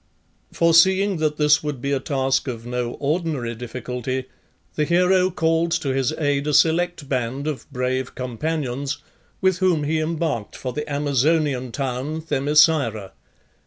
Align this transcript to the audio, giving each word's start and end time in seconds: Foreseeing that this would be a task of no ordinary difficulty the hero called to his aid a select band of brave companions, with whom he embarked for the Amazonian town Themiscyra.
Foreseeing 0.51 1.17
that 1.17 1.37
this 1.37 1.61
would 1.61 1.79
be 1.79 1.91
a 1.91 1.99
task 1.99 2.47
of 2.47 2.65
no 2.65 2.93
ordinary 2.93 3.53
difficulty 3.53 4.25
the 4.73 4.83
hero 4.85 5.29
called 5.29 5.69
to 5.73 5.89
his 5.89 6.11
aid 6.13 6.47
a 6.47 6.55
select 6.55 7.07
band 7.07 7.45
of 7.45 7.71
brave 7.71 8.15
companions, 8.15 9.03
with 9.41 9.59
whom 9.59 9.83
he 9.83 9.99
embarked 9.99 10.55
for 10.55 10.73
the 10.73 10.91
Amazonian 10.91 11.71
town 11.71 12.19
Themiscyra. 12.19 13.11